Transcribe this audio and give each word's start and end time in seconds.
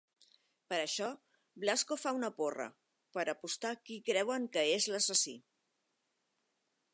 Per 0.71 0.77
això, 0.83 1.09
Blasco 1.63 1.97
fa 2.03 2.13
una 2.19 2.31
porra, 2.39 2.67
per 3.19 3.27
apostar 3.35 3.75
qui 3.91 3.99
creuen 4.09 4.49
que 4.57 4.65
és 4.79 4.89
l'assassí. 4.95 5.35